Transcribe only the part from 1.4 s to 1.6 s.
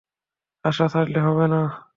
না।